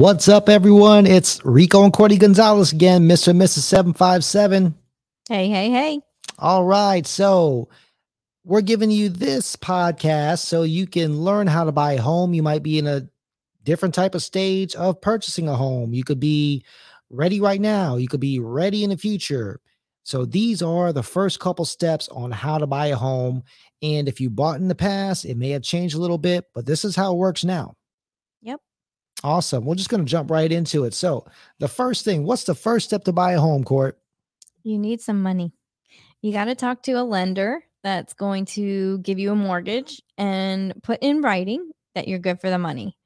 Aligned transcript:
What's 0.00 0.28
up, 0.28 0.48
everyone? 0.48 1.06
It's 1.06 1.44
Rico 1.44 1.84
and 1.84 1.92
Courtney 1.92 2.16
Gonzalez 2.16 2.72
again, 2.72 3.06
Mr. 3.06 3.28
and 3.28 3.38
Mrs. 3.38 3.64
757. 3.64 4.74
Hey, 5.28 5.50
hey, 5.50 5.68
hey. 5.68 6.00
All 6.38 6.64
right. 6.64 7.06
So, 7.06 7.68
we're 8.42 8.62
giving 8.62 8.90
you 8.90 9.10
this 9.10 9.56
podcast 9.56 10.38
so 10.38 10.62
you 10.62 10.86
can 10.86 11.20
learn 11.20 11.46
how 11.46 11.64
to 11.64 11.70
buy 11.70 11.92
a 11.92 12.00
home. 12.00 12.32
You 12.32 12.42
might 12.42 12.62
be 12.62 12.78
in 12.78 12.86
a 12.86 13.10
different 13.62 13.94
type 13.94 14.14
of 14.14 14.22
stage 14.22 14.74
of 14.74 15.02
purchasing 15.02 15.48
a 15.48 15.54
home. 15.54 15.92
You 15.92 16.02
could 16.02 16.18
be 16.18 16.64
ready 17.10 17.42
right 17.42 17.60
now, 17.60 17.96
you 17.96 18.08
could 18.08 18.20
be 18.20 18.38
ready 18.38 18.82
in 18.84 18.88
the 18.88 18.96
future. 18.96 19.60
So, 20.04 20.24
these 20.24 20.62
are 20.62 20.94
the 20.94 21.02
first 21.02 21.40
couple 21.40 21.66
steps 21.66 22.08
on 22.08 22.30
how 22.30 22.56
to 22.56 22.66
buy 22.66 22.86
a 22.86 22.96
home. 22.96 23.42
And 23.82 24.08
if 24.08 24.18
you 24.18 24.30
bought 24.30 24.60
in 24.60 24.68
the 24.68 24.74
past, 24.74 25.26
it 25.26 25.36
may 25.36 25.50
have 25.50 25.62
changed 25.62 25.94
a 25.94 26.00
little 26.00 26.16
bit, 26.16 26.46
but 26.54 26.64
this 26.64 26.86
is 26.86 26.96
how 26.96 27.12
it 27.12 27.18
works 27.18 27.44
now. 27.44 27.76
Awesome. 29.22 29.64
We're 29.64 29.74
just 29.74 29.90
going 29.90 30.04
to 30.04 30.10
jump 30.10 30.30
right 30.30 30.50
into 30.50 30.84
it. 30.84 30.94
So, 30.94 31.26
the 31.58 31.68
first 31.68 32.04
thing, 32.04 32.24
what's 32.24 32.44
the 32.44 32.54
first 32.54 32.86
step 32.86 33.04
to 33.04 33.12
buy 33.12 33.32
a 33.32 33.40
home, 33.40 33.64
Court? 33.64 33.98
You 34.62 34.78
need 34.78 35.00
some 35.00 35.22
money. 35.22 35.52
You 36.22 36.32
got 36.32 36.46
to 36.46 36.54
talk 36.54 36.82
to 36.84 36.92
a 36.92 37.02
lender 37.02 37.62
that's 37.82 38.12
going 38.12 38.44
to 38.44 38.98
give 38.98 39.18
you 39.18 39.32
a 39.32 39.36
mortgage 39.36 40.02
and 40.18 40.74
put 40.82 40.98
in 41.02 41.22
writing 41.22 41.70
that 41.94 42.08
you're 42.08 42.18
good 42.18 42.40
for 42.40 42.50
the 42.50 42.58
money. 42.58 42.96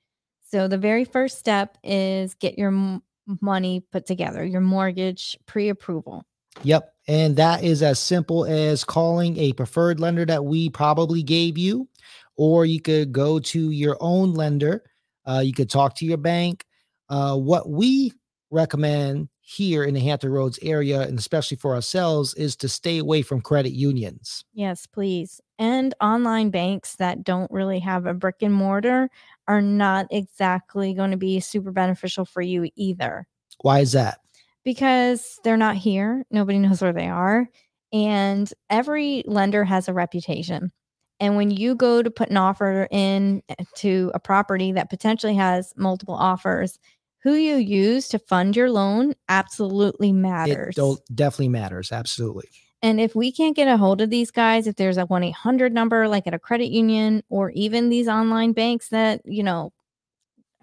So, 0.50 0.68
the 0.68 0.78
very 0.78 1.04
first 1.04 1.38
step 1.38 1.78
is 1.82 2.34
get 2.34 2.58
your 2.58 2.68
m- 2.68 3.02
money 3.40 3.84
put 3.90 4.06
together, 4.06 4.44
your 4.44 4.60
mortgage 4.60 5.36
pre 5.46 5.68
approval. 5.68 6.24
Yep. 6.62 6.94
And 7.08 7.36
that 7.36 7.64
is 7.64 7.82
as 7.82 7.98
simple 7.98 8.44
as 8.44 8.84
calling 8.84 9.36
a 9.36 9.52
preferred 9.52 10.00
lender 10.00 10.24
that 10.26 10.44
we 10.44 10.70
probably 10.70 11.22
gave 11.22 11.58
you, 11.58 11.88
or 12.36 12.64
you 12.64 12.80
could 12.80 13.12
go 13.12 13.38
to 13.38 13.70
your 13.70 13.96
own 14.00 14.34
lender. 14.34 14.84
Uh, 15.26 15.42
you 15.44 15.52
could 15.52 15.70
talk 15.70 15.96
to 15.96 16.04
your 16.04 16.18
bank. 16.18 16.64
Uh, 17.08 17.36
what 17.36 17.68
we 17.68 18.12
recommend 18.50 19.28
here 19.40 19.84
in 19.84 19.94
the 19.94 20.00
Hampton 20.00 20.30
Roads 20.30 20.58
area, 20.62 21.02
and 21.02 21.18
especially 21.18 21.56
for 21.56 21.74
ourselves, 21.74 22.34
is 22.34 22.56
to 22.56 22.68
stay 22.68 22.98
away 22.98 23.22
from 23.22 23.40
credit 23.40 23.72
unions. 23.72 24.44
Yes, 24.54 24.86
please. 24.86 25.40
And 25.58 25.94
online 26.00 26.50
banks 26.50 26.96
that 26.96 27.24
don't 27.24 27.50
really 27.50 27.80
have 27.80 28.06
a 28.06 28.14
brick 28.14 28.36
and 28.40 28.54
mortar 28.54 29.10
are 29.46 29.60
not 29.60 30.06
exactly 30.10 30.94
going 30.94 31.10
to 31.10 31.16
be 31.16 31.40
super 31.40 31.72
beneficial 31.72 32.24
for 32.24 32.40
you 32.42 32.70
either. 32.76 33.26
Why 33.60 33.80
is 33.80 33.92
that? 33.92 34.18
because 34.64 35.38
they're 35.44 35.56
not 35.56 35.76
here. 35.76 36.24
Nobody 36.30 36.58
knows 36.58 36.82
where 36.82 36.92
they 36.92 37.08
are. 37.08 37.48
And 37.92 38.52
every 38.70 39.22
lender 39.26 39.62
has 39.62 39.88
a 39.88 39.92
reputation. 39.92 40.72
And 41.20 41.36
when 41.36 41.50
you 41.50 41.74
go 41.74 42.02
to 42.02 42.10
put 42.10 42.30
an 42.30 42.36
offer 42.36 42.88
in 42.90 43.42
eh, 43.48 43.54
to 43.76 44.10
a 44.14 44.20
property 44.20 44.72
that 44.72 44.90
potentially 44.90 45.34
has 45.36 45.72
multiple 45.76 46.14
offers, 46.14 46.78
who 47.22 47.34
you 47.34 47.56
use 47.56 48.08
to 48.08 48.18
fund 48.18 48.54
your 48.54 48.70
loan 48.70 49.14
absolutely 49.28 50.12
matters. 50.12 50.76
It 50.76 50.98
definitely 51.14 51.48
matters. 51.48 51.90
Absolutely. 51.90 52.48
And 52.82 53.00
if 53.00 53.14
we 53.14 53.32
can't 53.32 53.56
get 53.56 53.66
a 53.66 53.78
hold 53.78 54.02
of 54.02 54.10
these 54.10 54.30
guys, 54.30 54.66
if 54.66 54.76
there's 54.76 54.98
a 54.98 55.06
1 55.06 55.22
800 55.22 55.72
number 55.72 56.06
like 56.06 56.26
at 56.26 56.34
a 56.34 56.38
credit 56.38 56.68
union 56.68 57.22
or 57.30 57.50
even 57.52 57.88
these 57.88 58.08
online 58.08 58.52
banks 58.52 58.88
that, 58.90 59.22
you 59.24 59.42
know, 59.42 59.72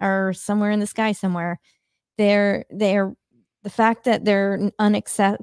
are 0.00 0.32
somewhere 0.32 0.70
in 0.70 0.78
the 0.78 0.86
sky 0.86 1.10
somewhere, 1.10 1.58
they're, 2.18 2.64
they're, 2.70 3.12
the 3.64 3.70
fact 3.70 4.04
that 4.04 4.24
they're 4.24 4.70
unaccess- 4.80 5.42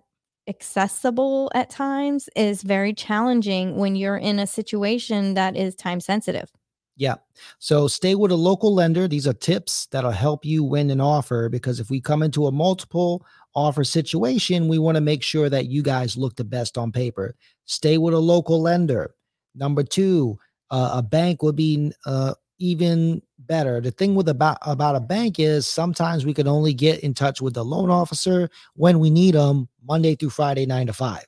accessible 0.50 1.52
at 1.54 1.70
times 1.70 2.28
is 2.36 2.64
very 2.64 2.94
challenging 2.94 3.78
when 3.78 3.96
you're 3.96 4.18
in 4.18 4.40
a 4.40 4.48
situation 4.48 5.36
that 5.36 5.56
is 5.56 5.76
time 5.76 6.02
sensitive. 6.02 6.52
Yeah. 6.98 7.16
So 7.60 7.88
stay 7.88 8.16
with 8.16 8.32
a 8.32 8.36
local 8.36 8.74
lender. 8.74 9.08
These 9.08 9.26
are 9.26 9.34
tips 9.34 9.86
that'll 9.86 10.12
help 10.12 10.44
you 10.44 10.66
win 10.66 10.90
an 10.90 11.00
offer 11.00 11.48
because 11.48 11.80
if 11.80 11.90
we 11.90 12.02
come 12.02 12.22
into 12.22 12.48
a 12.48 12.52
multiple 12.52 13.26
offer 13.56 13.86
situation, 13.86 14.68
we 14.68 14.80
want 14.80 14.96
to 14.96 15.02
make 15.02 15.24
sure 15.24 15.50
that 15.50 15.68
you 15.68 15.82
guys 15.82 16.18
look 16.18 16.36
the 16.36 16.44
best 16.44 16.78
on 16.78 16.92
paper. 16.92 17.36
Stay 17.66 17.98
with 17.98 18.14
a 18.14 18.20
local 18.20 18.62
lender. 18.62 19.16
Number 19.56 19.84
two, 19.84 20.38
uh, 20.72 20.92
a 20.96 21.02
bank 21.02 21.42
would 21.42 21.56
be 21.56 21.94
uh, 22.06 22.34
even 22.58 23.22
better. 23.50 23.82
The 23.82 23.92
thing 23.92 24.16
with 24.16 24.30
about 24.30 24.60
about 24.62 24.96
a 24.96 25.02
bank 25.02 25.40
is 25.40 25.68
sometimes 25.68 26.26
we 26.26 26.34
can 26.34 26.48
only 26.48 26.74
get 26.74 27.02
in 27.02 27.14
touch 27.14 27.42
with 27.42 27.56
the 27.56 27.66
loan 27.66 27.90
officer 27.90 28.50
when 28.76 29.00
we 29.00 29.10
need 29.10 29.36
them 29.36 29.68
Monday 29.86 30.16
through 30.16 30.30
Friday, 30.30 30.66
nine 30.66 30.88
to 30.88 30.94
five 30.94 31.26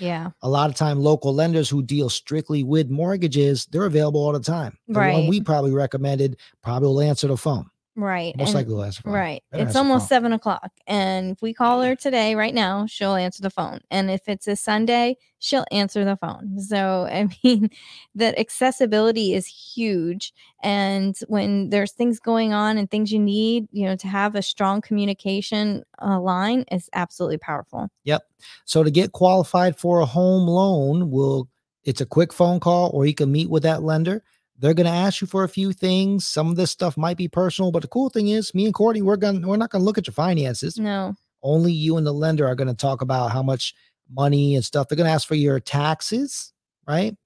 Yeah. 0.00 0.30
a 0.42 0.48
lot 0.48 0.70
of 0.70 0.74
time 0.76 0.98
local 0.98 1.32
lenders 1.34 1.68
who 1.68 1.82
deal 1.82 2.08
strictly 2.08 2.64
with 2.64 2.88
mortgages 2.90 3.66
they're 3.70 3.84
available 3.84 4.20
all 4.24 4.32
the 4.32 4.40
time 4.40 4.76
the 4.88 4.98
one 4.98 5.26
we 5.28 5.40
probably 5.42 5.72
recommended 5.72 6.38
probably 6.62 6.88
will 6.88 7.00
answer 7.02 7.28
the 7.28 7.36
phone 7.36 7.66
Right. 8.02 8.36
most 8.36 8.48
and- 8.48 8.54
likely 8.56 8.84
answer 8.84 9.02
phone 9.02 9.12
Right. 9.12 9.42
Better 9.50 9.64
It's 9.64 9.76
almost 9.76 10.08
seven 10.08 10.32
o'clock. 10.32 10.70
And 10.86 11.32
if 11.32 11.42
we 11.42 11.52
call 11.54 11.82
her 11.82 11.94
today, 11.94 12.34
right 12.34 12.54
now, 12.54 12.86
she'll 12.86 13.14
answer 13.14 13.42
the 13.42 13.50
phone. 13.50 13.80
And 13.90 14.10
if 14.10 14.28
it's 14.28 14.48
a 14.48 14.56
Sunday, 14.56 15.16
she'll 15.38 15.64
answer 15.70 16.04
the 16.04 16.16
phone. 16.16 16.58
So, 16.60 17.06
I 17.10 17.28
mean, 17.44 17.70
that 18.14 18.38
accessibility 18.38 19.34
is 19.34 19.46
huge. 19.46 20.32
And 20.62 21.16
when 21.28 21.70
there's 21.70 21.92
things 21.92 22.20
going 22.20 22.52
on 22.52 22.78
and 22.78 22.90
things 22.90 23.12
you 23.12 23.18
need, 23.18 23.68
you 23.72 23.86
know, 23.86 23.96
to 23.96 24.08
have 24.08 24.34
a 24.34 24.42
strong 24.42 24.80
communication 24.80 25.82
uh, 26.02 26.20
line 26.20 26.64
is 26.70 26.88
absolutely 26.92 27.38
powerful. 27.38 27.88
yep 28.04 28.22
so 28.64 28.82
to 28.82 28.90
get 28.90 29.12
qualified 29.12 29.76
for 29.78 30.00
a 30.00 30.06
home 30.06 30.46
loan 30.48 31.10
will 31.10 31.48
it's 31.84 32.00
a 32.00 32.06
quick 32.06 32.32
phone 32.32 32.58
call 32.58 32.90
or 32.94 33.04
you 33.06 33.14
can 33.14 33.30
meet 33.30 33.50
with 33.50 33.62
that 33.62 33.82
lender 33.82 34.22
they're 34.60 34.74
going 34.74 34.86
to 34.86 34.92
ask 34.92 35.20
you 35.20 35.26
for 35.26 35.42
a 35.42 35.48
few 35.48 35.72
things 35.72 36.24
some 36.26 36.48
of 36.48 36.56
this 36.56 36.70
stuff 36.70 36.96
might 36.96 37.16
be 37.16 37.26
personal 37.26 37.72
but 37.72 37.82
the 37.82 37.88
cool 37.88 38.08
thing 38.10 38.28
is 38.28 38.54
me 38.54 38.64
and 38.66 38.74
courtney 38.74 39.02
we're 39.02 39.16
going 39.16 39.46
we're 39.46 39.56
not 39.56 39.70
going 39.70 39.80
to 39.80 39.84
look 39.86 39.98
at 39.98 40.06
your 40.06 40.14
finances 40.14 40.78
No. 40.78 41.14
only 41.42 41.72
you 41.72 41.96
and 41.96 42.06
the 42.06 42.12
lender 42.12 42.46
are 42.46 42.54
going 42.54 42.68
to 42.68 42.74
talk 42.74 43.02
about 43.02 43.32
how 43.32 43.42
much 43.42 43.74
money 44.12 44.56
and 44.56 44.64
stuff. 44.64 44.88
They're 44.88 44.96
going 44.96 45.06
to 45.06 45.12
ask 45.12 45.28
for 45.28 45.36
your 45.36 45.60
taxes, 45.60 46.52
right? 46.88 47.16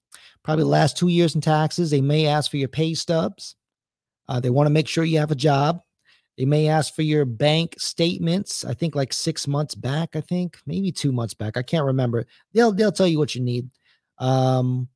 Probably 0.43 0.63
the 0.63 0.69
last 0.69 0.95
two 0.97 1.07
years 1.07 1.33
in 1.33 1.41
taxes. 1.41 1.89
They 1.89 1.99
may 1.99 2.27
ask 2.27 2.51
for 2.51 2.57
your 2.57 2.67
pay 2.69 2.93
stubs. 2.93 3.55
Uh, 4.29 4.39
they 4.39 4.51
want 4.51 4.67
to 4.67 4.71
make 4.71 4.87
sure 4.87 5.03
you 5.03 5.17
have 5.17 5.31
a 5.31 5.35
job. 5.35 5.79
They 6.37 6.45
may 6.45 6.67
ask 6.67 6.93
for 6.93 7.01
your 7.01 7.25
bank 7.25 7.73
statements. 7.79 8.63
I 8.63 8.75
think 8.75 8.93
like 8.93 9.13
six 9.13 9.47
months 9.47 9.73
back. 9.73 10.15
I 10.15 10.21
think 10.21 10.59
maybe 10.67 10.91
two 10.91 11.11
months 11.11 11.33
back. 11.33 11.57
I 11.57 11.63
can't 11.63 11.85
remember. 11.85 12.27
They'll 12.53 12.71
they'll 12.71 12.91
tell 12.91 13.07
you 13.07 13.17
what 13.17 13.33
you 13.33 13.41
need. 13.41 13.67
Um, 14.19 14.87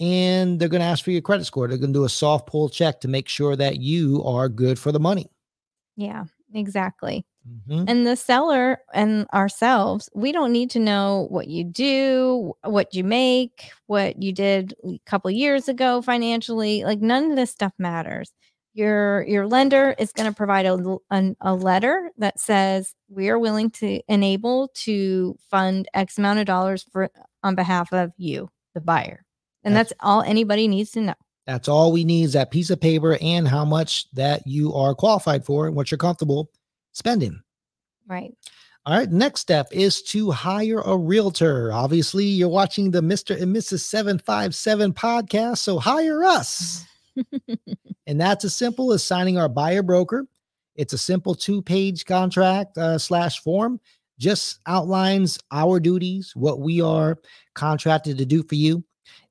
and 0.00 0.58
they're 0.58 0.68
going 0.68 0.80
to 0.80 0.86
ask 0.86 1.04
for 1.04 1.10
your 1.10 1.22
credit 1.22 1.44
score. 1.44 1.68
They're 1.68 1.78
going 1.78 1.92
to 1.92 1.98
do 1.98 2.04
a 2.04 2.08
soft 2.08 2.46
pull 2.46 2.68
check 2.68 3.00
to 3.00 3.08
make 3.08 3.28
sure 3.28 3.56
that 3.56 3.78
you 3.80 4.22
are 4.24 4.48
good 4.48 4.78
for 4.78 4.92
the 4.92 5.00
money. 5.00 5.30
Yeah, 5.96 6.24
exactly. 6.54 7.24
Mhm. 7.68 7.84
And 7.88 8.06
the 8.06 8.14
seller 8.16 8.78
and 8.94 9.26
ourselves, 9.34 10.08
we 10.14 10.30
don't 10.30 10.52
need 10.52 10.70
to 10.70 10.78
know 10.78 11.26
what 11.28 11.48
you 11.48 11.64
do, 11.64 12.52
what 12.62 12.94
you 12.94 13.02
make, 13.04 13.70
what 13.86 14.22
you 14.22 14.32
did 14.32 14.74
a 14.84 15.00
couple 15.06 15.30
years 15.30 15.68
ago 15.68 16.00
financially. 16.02 16.84
Like 16.84 17.00
none 17.00 17.30
of 17.30 17.36
this 17.36 17.50
stuff 17.50 17.72
matters. 17.78 18.30
Your 18.74 19.24
your 19.26 19.46
lender 19.46 19.94
is 19.98 20.12
going 20.12 20.30
to 20.30 20.34
provide 20.34 20.66
a, 20.66 20.96
an- 21.10 21.36
a 21.40 21.54
letter 21.54 22.10
that 22.16 22.38
says 22.40 22.94
we 23.08 23.28
are 23.28 23.38
willing 23.38 23.70
to 23.72 24.00
enable 24.08 24.68
to 24.84 25.36
fund 25.50 25.88
X 25.94 26.16
amount 26.18 26.38
of 26.38 26.46
dollars 26.46 26.84
for 26.92 27.10
on 27.42 27.54
behalf 27.54 27.92
of 27.92 28.12
you, 28.16 28.48
the 28.74 28.80
buyer. 28.80 29.24
And 29.64 29.74
That's- 29.74 29.90
that's 29.90 30.00
all 30.00 30.22
anybody 30.22 30.68
needs 30.68 30.90
to 30.92 31.00
know. 31.00 31.14
That's 31.46 31.68
all 31.68 31.90
we 31.92 32.04
need 32.04 32.24
is 32.24 32.32
that 32.34 32.50
piece 32.50 32.70
of 32.70 32.80
paper 32.80 33.18
and 33.20 33.48
how 33.48 33.64
much 33.64 34.08
that 34.12 34.46
you 34.46 34.72
are 34.74 34.94
qualified 34.94 35.44
for 35.44 35.66
and 35.66 35.74
what 35.74 35.90
you're 35.90 35.98
comfortable 35.98 36.50
spending. 36.92 37.40
Right. 38.06 38.32
All 38.86 38.96
right. 38.96 39.10
Next 39.10 39.40
step 39.40 39.68
is 39.72 40.02
to 40.02 40.30
hire 40.30 40.80
a 40.80 40.96
realtor. 40.96 41.72
Obviously, 41.72 42.24
you're 42.24 42.48
watching 42.48 42.90
the 42.90 43.00
Mr. 43.00 43.40
and 43.40 43.54
Mrs. 43.54 43.80
757 43.80 44.92
podcast. 44.92 45.58
So 45.58 45.78
hire 45.78 46.24
us. 46.24 46.84
and 48.06 48.20
that's 48.20 48.44
as 48.44 48.54
simple 48.54 48.92
as 48.92 49.04
signing 49.04 49.38
our 49.38 49.48
buyer 49.48 49.82
broker. 49.82 50.26
It's 50.74 50.92
a 50.92 50.98
simple 50.98 51.34
two 51.34 51.62
page 51.62 52.06
contract 52.06 52.78
uh, 52.78 52.98
slash 52.98 53.40
form, 53.40 53.80
just 54.18 54.60
outlines 54.66 55.38
our 55.50 55.78
duties, 55.78 56.34
what 56.34 56.60
we 56.60 56.80
are 56.80 57.18
contracted 57.54 58.18
to 58.18 58.24
do 58.26 58.42
for 58.42 58.54
you. 58.54 58.82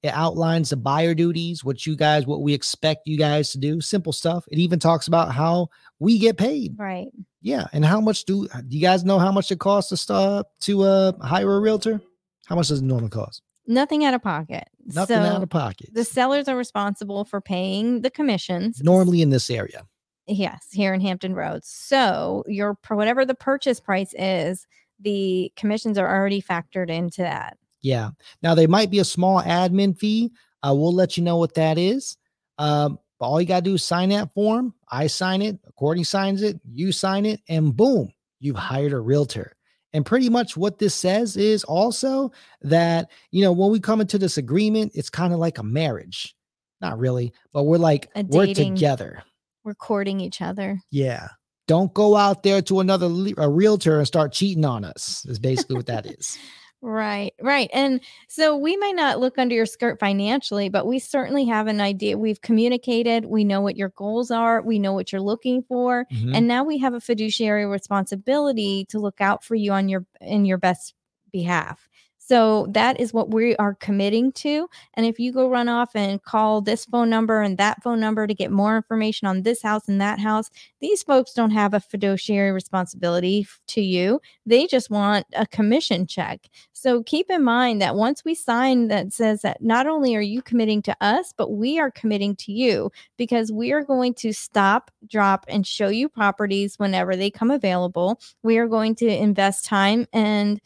It 0.03 0.09
outlines 0.09 0.69
the 0.69 0.77
buyer 0.77 1.13
duties, 1.13 1.63
what 1.63 1.85
you 1.85 1.95
guys, 1.95 2.25
what 2.25 2.41
we 2.41 2.53
expect 2.53 3.07
you 3.07 3.18
guys 3.18 3.51
to 3.51 3.57
do. 3.57 3.81
Simple 3.81 4.13
stuff. 4.13 4.45
It 4.50 4.59
even 4.59 4.79
talks 4.79 5.07
about 5.07 5.33
how 5.33 5.69
we 6.00 6.18
get 6.19 6.38
paid. 6.38 6.75
right. 6.77 7.07
Yeah, 7.44 7.65
and 7.73 7.83
how 7.83 8.00
much 8.00 8.25
do 8.25 8.47
do 8.47 8.77
you 8.77 8.81
guys 8.81 9.03
know 9.03 9.18
how 9.18 9.31
much 9.31 9.51
it 9.51 9.59
costs 9.59 9.89
to 9.89 9.97
start 9.97 10.45
to 10.62 10.83
uh 10.83 11.12
hire 11.25 11.56
a 11.56 11.59
realtor? 11.59 12.00
How 12.45 12.56
much 12.56 12.68
does 12.68 12.79
it 12.81 12.85
normally 12.85 13.09
cost? 13.09 13.41
Nothing 13.68 14.03
out 14.06 14.13
of 14.13 14.21
pocket. 14.21 14.68
Nothing 14.85 15.18
so 15.18 15.23
out 15.23 15.44
of 15.44 15.50
pocket. 15.50 15.89
the 15.94 16.03
sellers 16.03 16.47
are 16.47 16.57
responsible 16.57 17.25
for 17.25 17.41
paying 17.41 18.01
the 18.01 18.09
commissions. 18.09 18.81
Normally 18.83 19.21
in 19.21 19.29
this 19.29 19.50
area. 19.50 19.85
Yes, 20.27 20.67
here 20.71 20.94
in 20.94 21.01
Hampton 21.01 21.33
Roads. 21.33 21.67
So 21.67 22.44
your 22.47 22.77
whatever 22.88 23.25
the 23.25 23.35
purchase 23.35 23.79
price 23.79 24.13
is, 24.17 24.67
the 25.00 25.51
commissions 25.56 25.97
are 25.97 26.07
already 26.07 26.41
factored 26.41 26.89
into 26.89 27.21
that. 27.21 27.57
Yeah. 27.81 28.12
Now 28.42 28.56
they 28.56 28.68
might 28.68 28.92
be 28.92 29.00
a 29.00 29.06
small 29.06 29.42
admin 29.42 29.98
fee. 29.98 30.31
Uh, 30.63 30.74
we'll 30.75 30.94
let 30.94 31.18
you 31.18 31.24
know 31.24 31.38
what 31.38 31.56
that 31.56 31.78
is. 31.78 32.18
Um, 32.57 33.00
but 33.19 33.28
all 33.28 33.42
you 33.42 33.48
gotta 33.48 33.62
do 33.62 33.75
is 33.75 33.83
sign 33.83 34.10
that 34.10 34.33
form. 34.33 34.74
I 34.89 35.07
sign 35.07 35.42
it, 35.42 35.60
Courtney 35.75 36.04
signs 36.04 36.42
it, 36.42 36.60
you 36.72 36.92
sign 36.92 37.25
it, 37.25 37.39
and 37.48 37.75
boom, 37.75 38.12
you've 38.39 38.56
hired 38.56 38.94
a 38.94 39.00
realtor. 39.00 39.56
And 39.94 40.06
pretty 40.06 40.30
much 40.30 40.56
what 40.56 40.80
this 40.80 40.95
says 40.95 41.36
is 41.38 41.63
also 41.63 42.31
that, 42.62 43.10
you 43.31 43.44
know, 43.44 43.51
when 43.51 43.72
we 43.72 43.80
come 43.80 44.01
into 44.01 44.18
this 44.18 44.38
agreement, 44.38 44.94
it's 44.95 45.10
kind 45.10 45.34
of 45.34 45.39
like 45.39 45.57
a 45.57 45.63
marriage. 45.63 46.36
Not 46.80 46.98
really, 46.98 47.34
but 47.54 47.63
we're 47.63 47.77
like, 47.77 48.10
A 48.16 48.24
we're 48.24 48.54
together. 48.54 49.24
We're 49.63 49.75
courting 49.75 50.19
each 50.19 50.42
other. 50.42 50.81
Yeah. 50.89 51.27
Don't 51.68 51.94
go 51.94 52.16
out 52.16 52.42
there 52.42 52.62
to 52.63 52.80
another 52.80 53.07
le- 53.07 53.34
a 53.38 53.48
realtor 53.48 54.00
and 54.00 54.07
start 54.07 54.34
cheating 54.34 54.66
on 54.66 54.84
us. 54.84 55.25
Is 55.25 55.38
basically 55.38 55.75
what 55.75 55.86
that 55.86 56.06
is. 56.06 56.38
Right, 56.83 57.33
right. 57.39 57.69
And 57.74 58.01
so 58.28 58.57
we 58.57 58.75
might 58.78 58.95
not 58.95 59.19
look 59.19 59.38
under 59.38 59.54
your 59.54 59.68
skirt 59.68 60.00
financially, 60.00 60.68
but 60.68 60.88
we 60.88 60.98
certainly 60.98 61.45
have 61.45 61.68
an 61.68 61.80
idea. 61.80 62.18
We've 62.18 62.42
communicated, 62.42 63.25
we 63.25 63.44
know 63.44 63.62
what 63.62 63.78
your 63.78 63.89
goals 63.89 64.31
are, 64.31 64.63
we 64.63 64.80
know 64.80 64.92
what 64.94 65.12
you're 65.12 65.22
looking 65.22 65.62
for, 65.62 66.07
Mhm. 66.12 66.36
and 66.36 66.48
now 66.48 66.63
we 66.63 66.80
have 66.80 66.95
a 66.95 67.00
fiduciary 67.00 67.68
responsibility 67.68 68.86
to 68.89 69.00
look 69.00 69.22
out 69.22 69.44
for 69.44 69.54
you 69.54 69.72
on 69.74 69.89
your 69.89 70.06
in 70.22 70.44
your 70.45 70.57
best 70.57 70.95
behalf. 71.31 71.88
So 72.31 72.66
that 72.69 72.98
is 72.98 73.13
what 73.13 73.31
we 73.33 73.57
are 73.57 73.74
committing 73.74 74.31
to. 74.44 74.69
And 74.94 75.06
if 75.06 75.19
you 75.19 75.33
go 75.33 75.50
run 75.50 75.68
off 75.68 75.94
and 75.98 76.24
call 76.24 76.62
this 76.62 76.86
phone 76.86 77.10
number 77.10 77.42
and 77.42 77.57
that 77.57 77.83
phone 77.83 78.00
number 78.00 78.25
to 78.25 78.33
get 78.33 78.51
more 78.51 78.78
information 78.78 79.28
on 79.28 79.42
this 79.42 79.62
house 79.62 79.89
and 79.89 80.00
that 80.00 80.18
house, 80.18 80.50
these 80.80 81.04
folks 81.04 81.33
don't 81.33 81.51
have 81.51 81.74
a 81.74 81.81
fiduciary 81.81 82.54
responsibility 82.54 83.45
to 83.68 83.81
you. 83.81 84.22
They 84.45 84.66
just 84.66 84.89
want 84.89 85.25
a 85.33 85.45
commission 85.45 86.07
check. 86.07 86.48
So 86.72 87.04
keep 87.04 87.30
in 87.30 87.44
mind 87.44 87.81
that 87.81 87.98
once 87.98 88.24
we 88.24 88.34
sign 88.34 88.88
that 88.88 89.12
says 89.12 89.42
that 89.42 89.62
not 89.62 89.86
only 89.86 90.16
are 90.16 90.22
you 90.22 90.42
committing 90.42 90.81
to 90.84 90.95
us, 91.01 91.34
but 91.36 91.51
we 91.51 91.81
are 91.81 91.92
committing 91.92 92.38
to 92.38 92.54
you 92.54 92.94
because 93.18 93.51
we 93.51 93.74
are 93.74 93.84
going 93.84 94.13
to 94.13 94.31
stop, 94.31 94.89
drop, 95.06 95.44
and 95.50 95.68
show 95.68 95.89
you 95.89 96.07
properties 96.07 96.80
whenever 96.80 97.18
they 97.18 97.30
come 97.30 97.51
available. 97.51 98.22
We 98.42 98.57
are 98.57 98.69
going 98.69 98.95
to 98.95 99.06
invest 99.06 99.66
time 99.66 100.07
and 100.13 100.62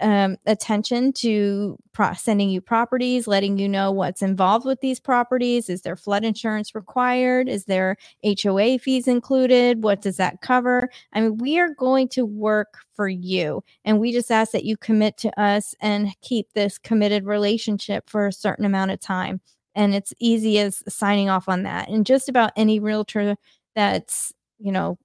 um, 0.00 0.36
attention 0.46 1.12
to 1.14 1.76
pro- 1.92 2.14
sending 2.14 2.50
you 2.50 2.60
properties, 2.60 3.26
letting 3.26 3.58
you 3.58 3.68
know 3.68 3.90
what's 3.90 4.22
involved 4.22 4.64
with 4.64 4.80
these 4.80 5.00
properties. 5.00 5.68
Is 5.68 5.82
there 5.82 5.96
flood 5.96 6.24
insurance 6.24 6.74
required? 6.74 7.48
Is 7.48 7.64
there 7.64 7.96
HOA 8.24 8.78
fees 8.78 9.08
included? 9.08 9.82
What 9.82 10.02
does 10.02 10.16
that 10.16 10.40
cover? 10.40 10.90
I 11.12 11.20
mean, 11.20 11.38
we 11.38 11.58
are 11.58 11.74
going 11.74 12.08
to 12.10 12.24
work 12.24 12.78
for 12.94 13.08
you. 13.08 13.62
And 13.84 13.98
we 13.98 14.12
just 14.12 14.30
ask 14.30 14.52
that 14.52 14.64
you 14.64 14.76
commit 14.76 15.16
to 15.18 15.40
us 15.40 15.74
and 15.80 16.08
keep 16.20 16.52
this 16.54 16.78
committed 16.78 17.26
relationship 17.26 18.08
for 18.08 18.26
a 18.26 18.32
certain 18.32 18.64
amount 18.64 18.90
of 18.90 19.00
time. 19.00 19.40
And 19.74 19.94
it's 19.94 20.12
easy 20.18 20.58
as 20.58 20.82
signing 20.88 21.28
off 21.28 21.48
on 21.48 21.62
that. 21.62 21.88
And 21.88 22.04
just 22.04 22.28
about 22.28 22.52
any 22.56 22.80
realtor 22.80 23.36
that's, 23.74 24.32
you 24.58 24.72
know, 24.72 24.98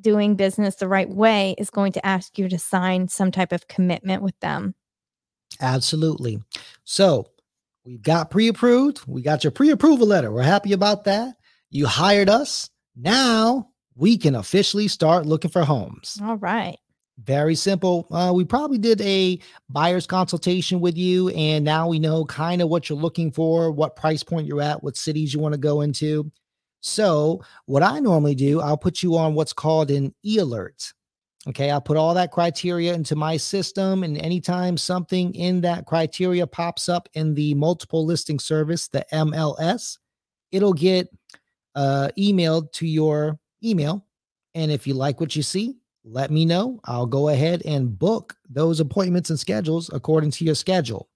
doing 0.00 0.36
business 0.36 0.76
the 0.76 0.88
right 0.88 1.08
way 1.08 1.54
is 1.58 1.70
going 1.70 1.92
to 1.92 2.06
ask 2.06 2.38
you 2.38 2.48
to 2.48 2.58
sign 2.58 3.08
some 3.08 3.30
type 3.30 3.52
of 3.52 3.68
commitment 3.68 4.22
with 4.22 4.38
them. 4.40 4.74
Absolutely. 5.60 6.42
So 6.84 7.30
we've 7.84 8.02
got 8.02 8.30
pre 8.30 8.48
approved. 8.48 9.00
We 9.06 9.22
got 9.22 9.44
your 9.44 9.50
pre 9.50 9.70
approval 9.70 10.06
letter. 10.06 10.30
We're 10.30 10.42
happy 10.42 10.72
about 10.72 11.04
that. 11.04 11.36
You 11.70 11.86
hired 11.86 12.28
us. 12.28 12.70
Now 12.94 13.70
we 13.94 14.18
can 14.18 14.34
officially 14.34 14.88
start 14.88 15.26
looking 15.26 15.50
for 15.50 15.64
homes. 15.64 16.18
All 16.22 16.36
right. 16.36 16.78
Very 17.24 17.54
simple. 17.54 18.06
Uh, 18.10 18.30
we 18.34 18.44
probably 18.44 18.76
did 18.76 19.00
a 19.00 19.38
buyer's 19.70 20.06
consultation 20.06 20.80
with 20.80 20.98
you, 20.98 21.30
and 21.30 21.64
now 21.64 21.88
we 21.88 21.98
know 21.98 22.26
kind 22.26 22.60
of 22.60 22.68
what 22.68 22.90
you're 22.90 22.98
looking 22.98 23.32
for, 23.32 23.72
what 23.72 23.96
price 23.96 24.22
point 24.22 24.46
you're 24.46 24.60
at, 24.60 24.82
what 24.82 24.98
cities 24.98 25.32
you 25.32 25.40
want 25.40 25.54
to 25.54 25.58
go 25.58 25.80
into. 25.80 26.30
So, 26.86 27.42
what 27.64 27.82
I 27.82 27.98
normally 27.98 28.36
do, 28.36 28.60
I'll 28.60 28.76
put 28.76 29.02
you 29.02 29.16
on 29.16 29.34
what's 29.34 29.52
called 29.52 29.90
an 29.90 30.14
e 30.24 30.38
alert. 30.38 30.92
Okay, 31.48 31.68
I'll 31.70 31.80
put 31.80 31.96
all 31.96 32.14
that 32.14 32.30
criteria 32.30 32.94
into 32.94 33.16
my 33.16 33.36
system, 33.36 34.04
and 34.04 34.16
anytime 34.18 34.76
something 34.76 35.34
in 35.34 35.60
that 35.62 35.86
criteria 35.86 36.46
pops 36.46 36.88
up 36.88 37.08
in 37.14 37.34
the 37.34 37.54
multiple 37.54 38.06
listing 38.06 38.38
service, 38.38 38.86
the 38.86 39.04
MLS, 39.12 39.98
it'll 40.52 40.72
get 40.72 41.08
uh, 41.74 42.08
emailed 42.16 42.70
to 42.72 42.86
your 42.86 43.38
email. 43.64 44.06
And 44.54 44.70
if 44.70 44.86
you 44.86 44.94
like 44.94 45.20
what 45.20 45.34
you 45.34 45.42
see, 45.42 45.76
let 46.04 46.30
me 46.30 46.44
know. 46.44 46.80
I'll 46.84 47.06
go 47.06 47.30
ahead 47.30 47.62
and 47.64 47.98
book 47.98 48.36
those 48.48 48.78
appointments 48.78 49.30
and 49.30 49.38
schedules 49.38 49.90
according 49.92 50.30
to 50.32 50.44
your 50.44 50.54
schedule. 50.54 51.08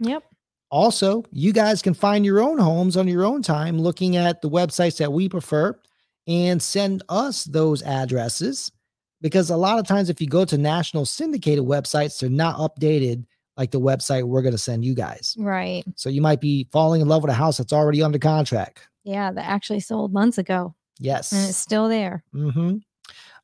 Yep. 0.00 0.22
Also, 0.70 1.24
you 1.30 1.52
guys 1.52 1.80
can 1.80 1.94
find 1.94 2.24
your 2.24 2.40
own 2.40 2.58
homes 2.58 2.96
on 2.96 3.06
your 3.06 3.24
own 3.24 3.42
time 3.42 3.78
looking 3.78 4.16
at 4.16 4.42
the 4.42 4.50
websites 4.50 4.98
that 4.98 5.12
we 5.12 5.28
prefer 5.28 5.78
and 6.26 6.60
send 6.60 7.02
us 7.08 7.44
those 7.44 7.82
addresses 7.82 8.72
because 9.20 9.50
a 9.50 9.56
lot 9.56 9.78
of 9.78 9.86
times 9.86 10.10
if 10.10 10.20
you 10.20 10.26
go 10.26 10.44
to 10.44 10.58
national 10.58 11.06
syndicated 11.06 11.64
websites 11.64 12.18
they're 12.18 12.28
not 12.28 12.56
updated 12.58 13.24
like 13.56 13.70
the 13.70 13.80
website 13.80 14.24
we're 14.24 14.42
going 14.42 14.52
to 14.52 14.58
send 14.58 14.84
you 14.84 14.94
guys. 14.94 15.34
Right. 15.38 15.84
So 15.94 16.08
you 16.10 16.20
might 16.20 16.40
be 16.40 16.66
falling 16.72 17.00
in 17.00 17.08
love 17.08 17.22
with 17.22 17.30
a 17.30 17.34
house 17.34 17.58
that's 17.58 17.72
already 17.72 18.02
under 18.02 18.18
contract. 18.18 18.88
Yeah. 19.04 19.30
That 19.32 19.46
actually 19.48 19.80
sold 19.80 20.12
months 20.12 20.36
ago 20.36 20.74
Yes. 20.98 21.30
and 21.32 21.48
it's 21.48 21.56
still 21.56 21.88
there. 21.88 22.24
Mm-hmm. 22.34 22.78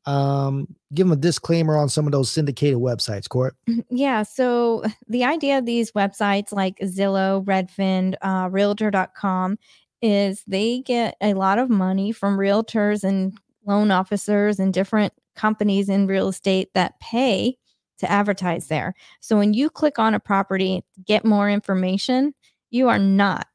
Um, 0.04 0.74
give 0.92 1.06
them 1.06 1.12
a 1.12 1.20
disclaimer 1.20 1.76
on 1.76 1.88
some 1.88 2.06
of 2.06 2.12
those 2.12 2.30
syndicated 2.30 2.78
websites, 2.78 3.28
Court. 3.28 3.54
Yeah. 3.88 4.24
So 4.24 4.82
the 5.08 5.24
idea 5.24 5.58
of 5.58 5.66
these 5.66 5.92
websites 5.92 6.52
like 6.52 6.78
Zillow, 6.78 7.44
Redfin, 7.44 8.14
uh, 8.22 8.48
Realtor.com 8.50 9.58
is 10.00 10.42
they 10.46 10.80
get 10.80 11.16
a 11.20 11.34
lot 11.34 11.58
of 11.58 11.70
money 11.70 12.10
from 12.10 12.36
realtors 12.36 13.04
and 13.04 13.38
loan 13.64 13.92
officers 13.92 14.58
and 14.58 14.74
different 14.74 15.12
companies 15.36 15.88
in 15.88 16.06
real 16.06 16.28
estate 16.28 16.70
that 16.74 16.98
pay 17.00 17.56
to 17.98 18.10
advertise 18.10 18.66
there. 18.66 18.94
So 19.20 19.38
when 19.38 19.54
you 19.54 19.70
click 19.70 19.98
on 19.98 20.14
a 20.14 20.20
property, 20.20 20.84
get 21.06 21.24
more 21.24 21.48
information, 21.48 22.34
you 22.70 22.88
are 22.88 22.98
not, 22.98 23.46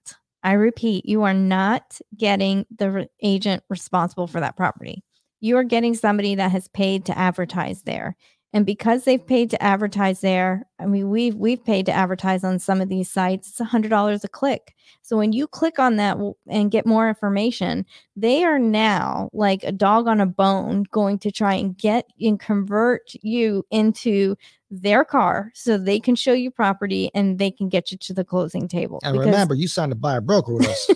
I 0.42 0.54
repeat, 0.54 1.06
you 1.06 1.24
are 1.24 1.34
not 1.34 2.00
getting 2.16 2.66
the 2.76 2.92
re- 2.92 3.08
agent 3.22 3.64
responsible 3.70 4.28
for 4.28 4.40
that 4.40 4.56
property. 4.56 5.04
You 5.40 5.58
are 5.58 5.64
getting 5.64 5.96
somebody 5.96 6.36
that 6.36 6.52
has 6.52 6.68
paid 6.70 7.06
to 7.06 7.18
advertise 7.18 7.84
there. 7.84 8.16
And 8.54 8.66
because 8.66 9.04
they've 9.04 9.26
paid 9.26 9.50
to 9.52 9.62
advertise 9.62 10.22
there, 10.22 10.66
I 10.80 10.86
mean, 10.86 11.10
we've 11.10 11.36
we've 11.36 11.64
paid 11.64 11.86
to 11.88 11.92
advertise 11.92 12.44
on 12.46 12.60
some 12.60 12.80
of 12.80 12.88
these 12.88 13.12
sites. 13.12 13.50
It's 13.50 13.60
a 13.60 13.66
hundred 13.66 13.90
dollars 13.90 14.24
a 14.24 14.30
click. 14.30 14.74
So 15.02 15.18
when 15.18 15.34
you 15.34 15.48
click 15.48 15.80
on 15.80 15.98
that 15.98 16.18
and 16.48 16.72
get 16.72 16.86
more 16.86 17.10
information, 17.10 17.86
they 18.16 18.46
are 18.46 18.58
now 18.58 19.30
like 19.34 19.64
a 19.64 19.74
dog 19.74 20.08
on 20.08 20.22
a 20.22 20.26
bone, 20.26 20.86
going 20.92 21.20
to 21.20 21.32
try 21.32 21.56
and 21.56 21.78
get 21.78 22.06
and 22.22 22.40
convert 22.40 23.12
you 23.22 23.66
into 23.70 24.38
their 24.72 25.04
car 25.06 25.52
so 25.54 25.78
they 25.78 26.00
can 26.00 26.16
show 26.16 26.34
you 26.34 26.50
property 26.50 27.12
and 27.14 27.40
they 27.40 27.52
can 27.52 27.68
get 27.70 27.92
you 27.92 27.98
to 27.98 28.14
the 28.14 28.24
closing 28.24 28.68
table. 28.68 29.00
And 29.04 29.14
Because- 29.14 29.28
remember, 29.28 29.56
you 29.56 29.68
signed 29.68 29.92
to 29.92 29.96
buyer 29.96 30.22
broker 30.22 30.54
with 30.54 30.68
us. 30.68 30.90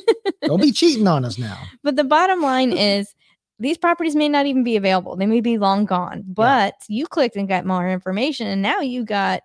Don't 0.44 0.62
be 0.62 0.72
cheating 0.72 1.08
on 1.08 1.26
us 1.26 1.38
now. 1.38 1.60
but 1.84 1.96
the 1.96 2.04
bottom 2.04 2.42
line 2.42 2.72
is 2.78 3.14
these 3.62 3.78
properties 3.78 4.16
may 4.16 4.28
not 4.28 4.46
even 4.46 4.64
be 4.64 4.76
available. 4.76 5.16
They 5.16 5.28
may 5.28 5.40
be 5.42 5.58
long 5.58 5.86
gone, 5.86 6.24
but 6.28 6.74
you 6.88 7.06
clicked 7.06 7.36
and 7.36 7.48
got 7.48 7.66
more 7.66 7.88
information. 7.88 8.48
And 8.48 8.62
now 8.62 8.80
you 8.80 9.06
got 9.06 9.42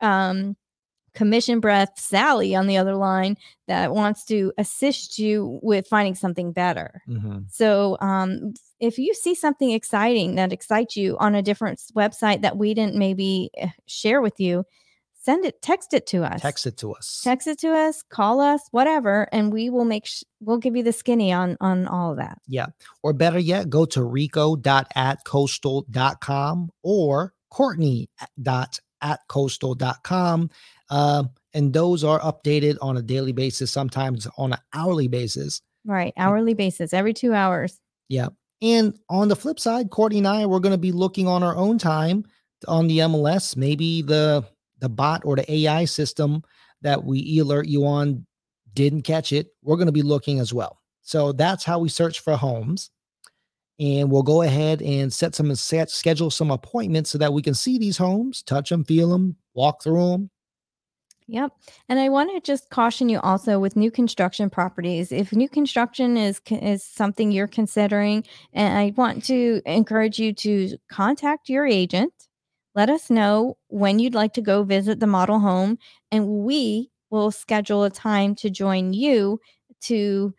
um, 0.00 0.56
commission 1.14 1.60
breath 1.60 1.92
Sally 1.96 2.54
on 2.54 2.66
the 2.66 2.76
other 2.76 2.96
line 2.96 3.36
that 3.68 3.94
wants 3.94 4.24
to 4.26 4.52
assist 4.58 5.18
you 5.18 5.60
with 5.62 5.86
finding 5.86 6.14
something 6.16 6.52
better. 6.52 7.00
Mhm. 7.08 7.44
So 7.50 7.96
um, 8.00 8.54
if 8.80 8.98
you 8.98 9.14
see 9.14 9.34
something 9.34 9.70
exciting 9.70 10.34
that 10.34 10.52
excites 10.52 10.96
you 10.96 11.16
on 11.18 11.34
a 11.34 11.42
different 11.42 11.80
website 11.94 12.42
that 12.42 12.56
we 12.56 12.74
didn't 12.74 12.96
maybe 12.96 13.50
eh, 13.56 13.68
share 13.86 14.20
with 14.20 14.40
you, 14.40 14.64
send 15.24 15.44
it, 15.44 15.60
text 15.62 15.94
it 15.94 16.06
to 16.08 16.22
us. 16.22 16.42
Text 16.42 16.66
it 16.66 16.76
to 16.78 16.92
us. 16.92 17.20
Text 17.24 17.46
it 17.46 17.58
to 17.60 17.72
us, 17.72 18.02
call 18.02 18.40
us, 18.40 18.60
whatever, 18.70 19.28
and 19.32 19.52
we 19.52 19.70
will 19.70 19.84
make 19.84 20.06
sh- 20.06 20.24
we'll 20.40 20.58
give 20.58 20.74
you 20.76 20.82
the 20.82 20.92
skinny 20.92 21.32
on 21.32 21.56
on 21.60 21.86
all 21.86 22.10
of 22.10 22.16
that. 22.18 22.38
Yeah. 22.46 22.66
Or 23.02 23.12
better 23.12 23.38
yet, 23.38 23.70
go 23.70 23.84
to 23.86 24.04
rico.atcoastal.com 24.04 26.70
or 26.82 27.32
courtney.atcoastal.com. 27.50 30.50
Uh, 30.90 31.24
and 31.54 31.72
those 31.72 32.04
are 32.04 32.20
updated 32.20 32.76
on 32.82 32.96
a 32.96 33.02
daily 33.02 33.32
basis, 33.32 33.70
sometimes 33.70 34.26
on 34.36 34.52
an 34.52 34.58
hourly 34.74 35.06
basis. 35.08 35.62
Right, 35.86 36.12
hourly 36.16 36.54
basis, 36.54 36.92
every 36.92 37.14
two 37.14 37.32
hours. 37.32 37.80
Yeah. 38.08 38.28
And 38.60 38.98
on 39.08 39.28
the 39.28 39.36
flip 39.36 39.60
side, 39.60 39.90
Courtney 39.90 40.18
and 40.18 40.28
I, 40.28 40.46
we're 40.46 40.60
going 40.60 40.72
to 40.72 40.78
be 40.78 40.92
looking 40.92 41.28
on 41.28 41.42
our 41.42 41.56
own 41.56 41.78
time 41.78 42.24
on 42.66 42.86
the 42.86 42.98
MLS. 42.98 43.56
Maybe 43.56 44.02
the 44.02 44.44
the 44.84 44.88
bot 44.88 45.22
or 45.24 45.36
the 45.36 45.52
AI 45.52 45.84
system 45.86 46.42
that 46.82 47.04
we 47.04 47.38
alert 47.40 47.66
you 47.66 47.86
on 47.86 48.26
didn't 48.74 49.02
catch 49.02 49.32
it. 49.32 49.48
We're 49.62 49.76
going 49.76 49.86
to 49.86 49.92
be 49.92 50.02
looking 50.02 50.38
as 50.38 50.52
well. 50.52 50.80
So 51.02 51.32
that's 51.32 51.64
how 51.64 51.78
we 51.78 51.88
search 51.88 52.20
for 52.20 52.36
homes. 52.36 52.90
And 53.80 54.10
we'll 54.10 54.22
go 54.22 54.42
ahead 54.42 54.82
and 54.82 55.12
set 55.12 55.34
some 55.34 55.52
set, 55.56 55.90
schedule 55.90 56.30
some 56.30 56.50
appointments 56.50 57.10
so 57.10 57.18
that 57.18 57.32
we 57.32 57.42
can 57.42 57.54
see 57.54 57.78
these 57.78 57.98
homes, 57.98 58.42
touch 58.42 58.70
them, 58.70 58.84
feel 58.84 59.10
them, 59.10 59.36
walk 59.54 59.82
through 59.82 60.10
them. 60.10 60.30
Yep. 61.26 61.52
And 61.88 61.98
I 61.98 62.10
want 62.10 62.30
to 62.34 62.40
just 62.40 62.68
caution 62.68 63.08
you 63.08 63.18
also 63.20 63.58
with 63.58 63.76
new 63.76 63.90
construction 63.90 64.50
properties. 64.50 65.10
If 65.10 65.32
new 65.32 65.48
construction 65.48 66.16
is 66.16 66.40
is 66.50 66.84
something 66.84 67.32
you're 67.32 67.46
considering, 67.46 68.24
and 68.52 68.76
I 68.76 68.92
want 68.94 69.24
to 69.26 69.62
encourage 69.64 70.18
you 70.18 70.34
to 70.34 70.76
contact 70.90 71.48
your 71.48 71.66
agent. 71.66 72.12
Let 72.74 72.90
us 72.90 73.10
know 73.10 73.56
when 73.68 73.98
you'd 73.98 74.14
like 74.14 74.32
to 74.34 74.42
go 74.42 74.64
visit 74.64 75.00
the 75.00 75.06
model 75.06 75.38
home 75.38 75.78
and 76.10 76.26
we 76.26 76.90
will 77.10 77.30
schedule 77.30 77.84
a 77.84 77.90
time 77.90 78.34
to 78.36 78.50
join 78.50 78.92
you 78.92 79.40
to 79.82 80.34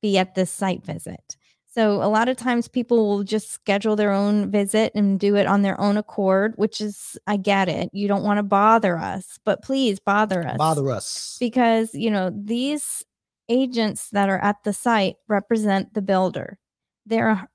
be 0.00 0.16
at 0.18 0.34
this 0.34 0.50
site 0.50 0.84
visit. 0.84 1.36
So 1.74 2.02
a 2.02 2.06
lot 2.06 2.28
of 2.28 2.36
times 2.36 2.68
people 2.68 3.08
will 3.08 3.24
just 3.24 3.50
schedule 3.50 3.96
their 3.96 4.12
own 4.12 4.50
visit 4.50 4.92
and 4.94 5.18
do 5.18 5.34
it 5.34 5.46
on 5.48 5.62
their 5.62 5.78
own 5.80 5.96
accord, 5.96 6.52
which 6.54 6.80
is 6.80 7.18
I 7.26 7.36
get 7.36 7.68
it. 7.68 7.90
You 7.92 8.06
don't 8.06 8.22
want 8.22 8.38
to 8.38 8.44
bother 8.44 8.96
us, 8.96 9.40
but 9.44 9.62
please 9.62 9.98
bother 9.98 10.46
us. 10.46 10.56
Bother 10.56 10.88
us. 10.90 11.36
Because, 11.40 11.92
you 11.92 12.12
know, 12.12 12.30
these 12.32 13.04
agents 13.48 14.08
that 14.10 14.28
are 14.28 14.38
at 14.38 14.62
the 14.64 14.72
site 14.72 15.16
represent 15.26 15.94
the 15.94 16.02
builder. 16.02 16.58
Their 17.06 17.48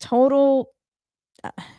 total 0.00 0.70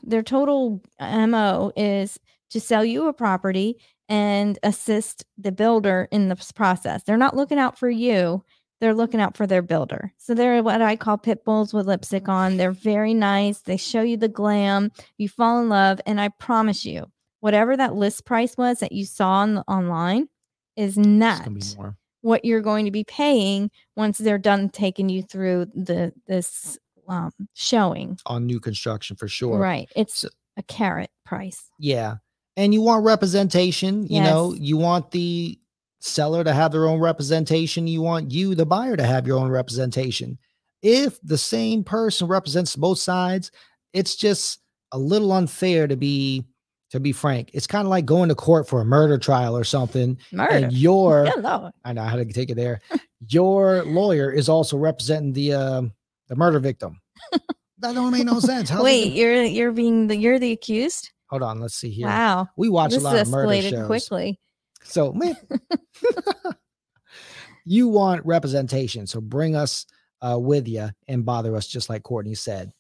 their 0.04 0.24
total 0.24 0.82
MO 1.00 1.72
is 1.76 2.20
to 2.50 2.60
sell 2.60 2.84
you 2.84 3.08
a 3.08 3.14
property 3.14 3.78
and 4.10 4.60
assist 4.64 5.26
the 5.38 5.52
builder 5.52 6.08
in 6.12 6.28
this 6.28 6.52
process. 6.52 7.04
They're 7.04 7.18
not 7.18 7.36
looking 7.36 7.60
out 7.60 7.78
for 7.78 7.90
you 7.90 8.44
they're 8.82 8.96
looking 8.96 9.22
out 9.22 9.38
for 9.38 9.46
their 9.46 9.62
builder. 9.62 10.12
So 10.18 10.34
they're 10.34 10.62
what 10.64 10.82
I 10.82 10.96
call 10.96 11.20
pit 11.20 11.46
bulls 11.46 11.72
with 11.72 11.88
lipstick 11.88 12.28
on. 12.28 12.58
They're 12.58 12.72
very 12.72 13.14
nice. 13.14 13.60
They 13.60 13.78
show 13.78 14.02
you 14.02 14.18
the 14.18 14.28
glam. 14.28 14.92
You 15.18 15.30
fall 15.30 15.62
in 15.62 15.70
love. 15.70 16.02
And 16.08 16.20
I 16.20 16.30
promise 16.30 16.84
you, 16.84 17.06
whatever 17.42 17.78
that 17.78 17.96
list 17.96 18.26
price 18.26 18.58
was 18.58 18.80
that 18.80 18.92
you 18.92 19.06
saw 19.06 19.34
on 19.34 19.54
the, 19.54 19.62
online 19.68 20.30
is 20.76 20.98
not 20.98 21.48
what 22.22 22.44
you're 22.44 22.62
going 22.62 22.86
to 22.86 22.92
be 22.92 23.04
paying 23.04 23.70
once 23.96 24.18
they're 24.18 24.40
done 24.40 24.70
taking 24.70 25.10
you 25.10 25.22
through 25.22 25.68
the 25.76 26.12
this 26.28 26.80
um, 27.12 27.32
showing 27.54 28.18
on 28.26 28.46
new 28.46 28.60
construction 28.60 29.18
for 29.18 29.28
sure. 29.28 29.60
Right. 29.60 29.90
It's 29.96 30.20
so, 30.20 30.30
a 30.58 30.64
carrot 30.64 31.12
price. 31.26 31.70
Yeah. 31.78 32.16
And 32.56 32.74
you 32.74 32.82
want 32.82 33.04
representation, 33.04 34.04
you 34.04 34.22
yes. 34.22 34.30
know, 34.30 34.54
you 34.54 34.78
want 34.78 35.12
the 35.12 35.60
seller 36.00 36.44
to 36.44 36.54
have 36.54 36.72
their 36.72 36.88
own 36.88 37.00
representation. 37.00 37.86
You 37.86 38.02
want 38.02 38.32
you, 38.32 38.56
the 38.56 38.66
buyer, 38.66 38.96
to 38.96 39.06
have 39.06 39.28
your 39.28 39.40
own 39.40 39.50
representation. 39.50 40.38
If 40.82 41.20
the 41.22 41.38
same 41.38 41.84
person 41.84 42.28
represents 42.28 42.76
both 42.76 42.98
sides, 42.98 43.52
it's 43.94 44.16
just 44.16 44.60
a 44.92 44.98
little 44.98 45.32
unfair 45.34 45.88
to 45.88 45.96
be 45.96 46.46
to 46.92 47.00
be 47.00 47.14
frank. 47.14 47.52
It's 47.54 47.68
kind 47.68 47.86
of 47.86 47.90
like 47.90 48.06
going 48.06 48.30
to 48.30 48.36
court 48.36 48.68
for 48.68 48.82
a 48.82 48.86
murder 48.86 49.18
trial 49.18 49.56
or 49.56 49.64
something. 49.64 50.18
Murder. 50.34 50.66
And 50.66 50.74
your 50.78 51.28
I 51.86 51.94
know 51.94 52.04
how 52.04 52.16
to 52.16 52.26
take 52.26 52.50
it 52.50 52.56
there. 52.56 52.82
your 53.28 53.84
lawyer 53.84 54.32
is 54.32 54.50
also 54.50 54.78
representing 54.78 55.34
the 55.34 55.54
uh, 55.54 55.82
the 56.32 56.38
murder 56.38 56.60
victim. 56.60 57.02
that 57.80 57.94
don't 57.94 58.12
make 58.12 58.26
no 58.26 58.40
sense. 58.40 58.70
How 58.70 58.82
Wait, 58.82 59.12
you're 59.12 59.44
you're 59.44 59.74
being 59.74 60.08
the 60.08 60.16
you're 60.16 60.40
the 60.40 60.54
accused? 60.54 61.12
Hold 61.30 61.44
on, 61.44 61.60
let's 61.60 61.76
see 61.76 61.92
here. 61.92 62.08
Wow. 62.08 62.48
We 62.56 62.70
watch 62.70 62.92
this 62.92 63.02
a 63.02 63.06
lot 63.06 63.18
of 63.18 63.28
murder 63.28 63.62
shows. 63.62 63.86
quickly. 63.86 64.40
So, 64.84 65.12
man, 65.14 65.36
you 67.66 67.90
want 67.90 68.26
representation. 68.26 69.08
So 69.08 69.20
bring 69.20 69.58
us 69.58 69.86
uh, 70.22 70.40
with 70.40 70.70
you 70.70 70.90
and 71.10 71.26
bother 71.26 71.54
us, 71.56 71.68
just 71.68 71.90
like 71.90 72.04
Courtney 72.04 72.36
said. 72.36 72.72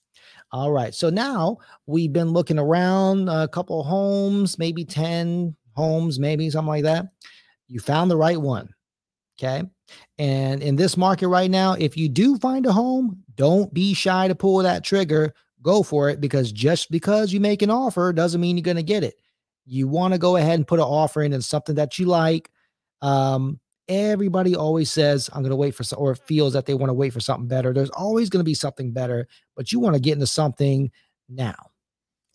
All 0.53 0.71
right. 0.71 0.95
So 0.95 1.09
now 1.09 1.57
we've 1.87 2.13
been 2.13 2.29
looking 2.29 2.57
around 2.59 3.27
a 3.27 3.49
couple 3.49 3.83
homes, 3.83 4.57
maybe 4.57 4.85
10 4.85 5.55
homes, 5.73 6.19
maybe 6.19 6.49
something 6.49 6.69
like 6.69 6.83
that. 6.83 7.07
You 7.67 7.81
found 7.81 8.09
the 8.09 8.17
right 8.17 8.39
one. 8.39 8.73
Okay. 9.37 9.63
And 10.19 10.61
in 10.61 10.75
this 10.75 10.97
market 10.97 11.27
right 11.27 11.49
now, 11.49 11.73
if 11.73 11.97
you 11.97 12.07
do 12.07 12.37
find 12.37 12.65
a 12.65 12.71
home, 12.71 13.23
don't 13.41 13.73
be 13.73 13.93
shy 13.93 14.27
to 14.27 14.35
pull 14.35 14.57
that 14.59 14.83
trigger. 14.83 15.33
Go 15.63 15.83
for 15.83 16.09
it 16.09 16.21
because 16.21 16.51
just 16.51 16.91
because 16.91 17.33
you 17.33 17.39
make 17.39 17.61
an 17.61 17.69
offer 17.69 18.13
doesn't 18.13 18.41
mean 18.41 18.57
you're 18.57 18.63
going 18.63 18.77
to 18.77 18.83
get 18.83 19.03
it 19.03 19.15
you 19.65 19.87
want 19.87 20.13
to 20.13 20.17
go 20.17 20.35
ahead 20.35 20.55
and 20.55 20.67
put 20.67 20.79
an 20.79 20.85
offer 20.85 21.21
in 21.21 21.33
and 21.33 21.43
something 21.43 21.75
that 21.75 21.99
you 21.99 22.05
like. 22.05 22.49
Um, 23.01 23.59
everybody 23.87 24.55
always 24.55 24.91
says, 24.91 25.29
I'm 25.33 25.41
going 25.41 25.51
to 25.51 25.55
wait 25.55 25.75
for 25.75 25.83
some, 25.83 25.99
or 25.99 26.15
feels 26.15 26.53
that 26.53 26.65
they 26.65 26.73
want 26.73 26.89
to 26.89 26.93
wait 26.93 27.13
for 27.13 27.19
something 27.19 27.47
better. 27.47 27.73
There's 27.73 27.89
always 27.91 28.29
going 28.29 28.41
to 28.41 28.49
be 28.49 28.53
something 28.53 28.91
better, 28.91 29.27
but 29.55 29.71
you 29.71 29.79
want 29.79 29.95
to 29.95 30.01
get 30.01 30.13
into 30.13 30.27
something 30.27 30.91
now. 31.29 31.55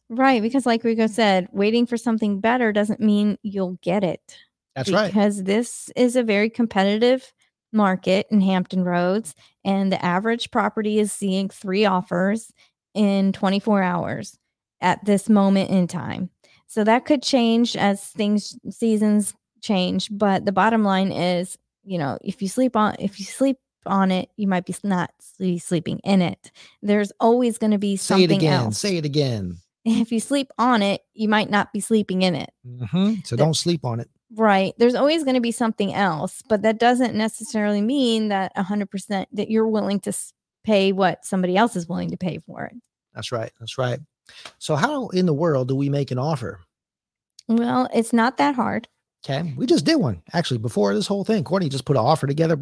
Right. 0.09 0.41
Because, 0.41 0.67
like 0.67 0.85
Rico 0.85 1.09
said, 1.09 1.49
waiting 1.53 1.85
for 1.85 1.97
something 1.97 2.41
better 2.41 2.73
doesn't 2.73 3.01
mean 3.01 3.39
you'll 3.43 3.79
get 3.83 4.05
it. 4.05 4.39
That's 4.77 4.89
because 4.89 5.03
right. 5.03 5.09
Because 5.09 5.43
this 5.43 5.91
is 5.97 6.17
a 6.17 6.23
very 6.23 6.49
competitive 6.49 7.33
market 7.73 8.27
in 8.31 8.41
Hampton 8.41 8.85
Roads, 8.85 9.35
and 9.65 9.93
the 9.93 10.05
average 10.05 10.51
property 10.51 10.99
is 10.99 11.13
seeing 11.13 11.49
three 11.49 11.85
offers 11.85 12.53
in 12.95 13.33
24 13.33 13.83
hours 13.83 14.39
at 14.81 15.05
this 15.05 15.29
moment 15.29 15.71
in 15.71 15.87
time. 15.87 16.31
So 16.67 16.85
that 16.85 17.05
could 17.05 17.23
change 17.23 17.77
as 17.77 18.03
things 18.03 18.59
seasons 18.71 19.35
change, 19.63 20.09
but 20.11 20.45
the 20.45 20.53
bottom 20.53 20.85
line 20.85 21.13
is, 21.13 21.57
you 21.85 21.99
know, 21.99 22.19
if 22.23 22.43
you 22.43 22.49
sleep 22.49 22.77
on 22.77 22.97
if 22.99 23.19
you 23.19 23.25
sleep 23.25 23.59
on 23.87 24.11
it, 24.11 24.29
you 24.37 24.49
might 24.49 24.67
be 24.67 24.75
not 24.83 25.11
sleeping 25.21 26.01
in 26.05 26.23
it. 26.23 26.51
There's 26.83 27.13
always 27.21 27.59
going 27.59 27.71
to 27.71 27.79
be 27.79 27.97
something 27.97 28.29
Say 28.29 28.35
it 28.35 28.39
again. 28.39 28.53
else. 28.53 28.79
Say 28.79 28.97
it 28.97 29.05
again. 29.05 29.59
If 29.85 30.11
you 30.11 30.19
sleep 30.19 30.51
on 30.59 30.83
it, 30.83 31.03
you 31.15 31.29
might 31.29 31.49
not 31.49 31.73
be 31.73 31.79
sleeping 31.79 32.23
in 32.23 32.35
it. 32.35 32.51
Mm-hmm. 32.67 33.15
So 33.25 33.37
don't 33.37 33.55
sleep 33.55 33.85
on 33.85 34.01
it. 34.01 34.11
Right. 34.35 34.75
There's 34.79 34.95
always 34.95 35.23
going 35.23 35.35
to 35.35 35.41
be 35.41 35.53
something 35.53 35.95
else, 35.95 36.43
but 36.49 36.63
that 36.63 36.79
doesn't 36.79 37.15
necessarily 37.15 37.81
mean 37.81 38.29
that 38.29 38.55
100% 38.57 39.27
that 39.33 39.51
you're 39.51 39.69
willing 39.69 40.01
to 40.01 40.13
pay 40.65 40.93
what 40.93 41.25
somebody 41.25 41.57
else 41.57 41.77
is 41.77 41.89
willing 41.89 42.11
to 42.11 42.17
pay 42.17 42.39
for 42.39 42.65
it. 42.65 42.75
That's 43.15 43.31
right. 43.31 43.53
That's 43.61 43.79
right. 43.79 44.01
So, 44.59 44.75
how 44.75 45.09
in 45.09 45.27
the 45.27 45.35
world 45.35 45.69
do 45.69 45.77
we 45.77 45.89
make 45.89 46.11
an 46.11 46.19
offer? 46.19 46.61
Well, 47.49 47.89
it's 47.95 48.13
not 48.13 48.37
that 48.39 48.57
hard. 48.57 48.89
Okay. 49.25 49.55
We 49.57 49.67
just 49.67 49.85
did 49.85 49.97
one 49.97 50.23
actually 50.33 50.59
before 50.59 50.95
this 50.95 51.07
whole 51.07 51.25
thing. 51.25 51.43
Courtney 51.45 51.69
just 51.69 51.85
put 51.85 51.97
an 51.97 52.03
offer 52.03 52.27
together, 52.27 52.57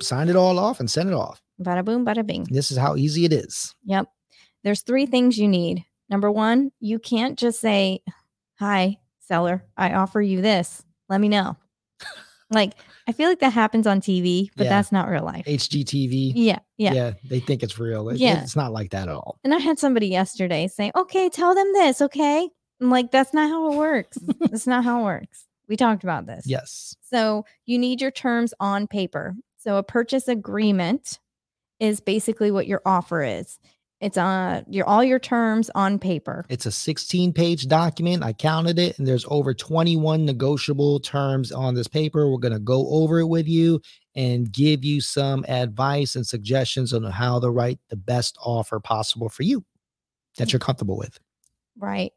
signed 0.00 0.30
it 0.30 0.36
all 0.36 0.58
off, 0.58 0.80
and 0.80 0.90
sent 0.90 1.08
it 1.08 1.14
off. 1.14 1.40
Bada 1.60 1.84
boom, 1.84 2.04
bada 2.04 2.24
bing. 2.24 2.46
This 2.50 2.70
is 2.70 2.76
how 2.76 2.96
easy 2.96 3.24
it 3.24 3.32
is. 3.32 3.74
Yep. 3.84 4.06
There's 4.62 4.82
three 4.82 5.06
things 5.06 5.38
you 5.38 5.48
need. 5.48 5.84
Number 6.08 6.30
one, 6.30 6.70
you 6.80 6.98
can't 6.98 7.38
just 7.38 7.60
say, 7.60 8.02
Hi, 8.58 8.98
seller, 9.20 9.64
I 9.76 9.92
offer 9.94 10.20
you 10.20 10.40
this. 10.40 10.84
Let 11.08 11.20
me 11.20 11.28
know. 11.28 11.56
like, 12.50 12.74
I 13.06 13.12
feel 13.12 13.28
like 13.28 13.40
that 13.40 13.52
happens 13.52 13.86
on 13.86 14.00
TV, 14.00 14.50
but 14.56 14.64
yeah. 14.64 14.70
that's 14.70 14.92
not 14.92 15.08
real 15.08 15.24
life. 15.24 15.44
HGTV. 15.46 16.32
Yeah. 16.34 16.58
Yeah. 16.76 16.92
Yeah. 16.92 17.12
They 17.24 17.40
think 17.40 17.62
it's 17.62 17.78
real. 17.78 18.08
It, 18.10 18.18
yeah. 18.18 18.42
It's 18.42 18.56
not 18.56 18.72
like 18.72 18.90
that 18.90 19.08
at 19.08 19.14
all. 19.14 19.38
And 19.44 19.54
I 19.54 19.58
had 19.58 19.78
somebody 19.78 20.08
yesterday 20.08 20.68
say, 20.68 20.92
okay, 20.94 21.28
tell 21.28 21.54
them 21.54 21.72
this. 21.72 22.02
Okay. 22.02 22.48
I'm 22.80 22.90
like, 22.90 23.10
that's 23.10 23.34
not 23.34 23.48
how 23.48 23.72
it 23.72 23.76
works. 23.76 24.18
that's 24.40 24.66
not 24.66 24.84
how 24.84 25.00
it 25.00 25.04
works. 25.04 25.46
We 25.68 25.76
talked 25.76 26.04
about 26.04 26.26
this. 26.26 26.44
Yes. 26.46 26.94
So 27.02 27.44
you 27.66 27.78
need 27.78 28.00
your 28.00 28.10
terms 28.10 28.54
on 28.60 28.86
paper. 28.86 29.34
So 29.58 29.76
a 29.76 29.82
purchase 29.82 30.28
agreement 30.28 31.18
is 31.80 32.00
basically 32.00 32.50
what 32.50 32.66
your 32.66 32.82
offer 32.84 33.22
is. 33.22 33.58
It's 34.00 34.16
on 34.16 34.64
your 34.68 34.86
all 34.86 35.02
your 35.02 35.18
terms 35.18 35.70
on 35.74 35.98
paper. 35.98 36.44
It's 36.48 36.66
a 36.66 36.70
16 36.70 37.32
page 37.32 37.66
document. 37.66 38.22
I 38.22 38.32
counted 38.32 38.78
it, 38.78 38.96
and 38.98 39.08
there's 39.08 39.24
over 39.28 39.52
21 39.52 40.24
negotiable 40.24 41.00
terms 41.00 41.50
on 41.50 41.74
this 41.74 41.88
paper. 41.88 42.30
We're 42.30 42.38
going 42.38 42.52
to 42.52 42.60
go 42.60 42.88
over 42.90 43.18
it 43.18 43.26
with 43.26 43.48
you 43.48 43.80
and 44.14 44.52
give 44.52 44.84
you 44.84 45.00
some 45.00 45.44
advice 45.48 46.14
and 46.14 46.26
suggestions 46.26 46.92
on 46.92 47.02
how 47.04 47.40
to 47.40 47.50
write 47.50 47.80
the 47.88 47.96
best 47.96 48.38
offer 48.40 48.78
possible 48.78 49.28
for 49.28 49.42
you 49.42 49.64
that 50.36 50.52
you're 50.52 50.60
comfortable 50.60 50.96
with. 50.96 51.18
Right. 51.76 52.12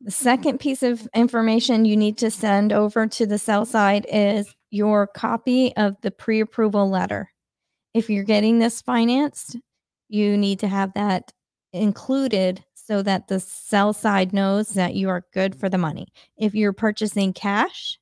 The 0.00 0.10
second 0.10 0.58
piece 0.58 0.82
of 0.82 1.08
information 1.14 1.84
you 1.84 1.96
need 1.96 2.18
to 2.18 2.30
send 2.30 2.72
over 2.72 3.06
to 3.06 3.26
the 3.26 3.38
sell 3.38 3.64
side 3.64 4.06
is 4.12 4.52
your 4.70 5.06
copy 5.06 5.76
of 5.76 5.96
the 6.02 6.10
pre 6.10 6.40
approval 6.40 6.90
letter. 6.90 7.30
If 7.94 8.10
you're 8.10 8.24
getting 8.24 8.58
this 8.58 8.80
financed, 8.80 9.56
you 10.08 10.36
need 10.36 10.58
to 10.60 10.68
have 10.68 10.92
that 10.94 11.32
included 11.72 12.64
so 12.74 13.02
that 13.02 13.28
the 13.28 13.38
sell 13.38 13.92
side 13.92 14.32
knows 14.32 14.70
that 14.70 14.94
you 14.94 15.08
are 15.10 15.26
good 15.34 15.54
for 15.54 15.68
the 15.68 15.78
money. 15.78 16.08
If 16.38 16.54
you're 16.54 16.72
purchasing 16.72 17.32
cash, 17.32 17.98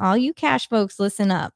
all 0.00 0.16
you 0.16 0.34
cash 0.34 0.68
folks, 0.68 0.98
listen 0.98 1.30
up. 1.30 1.54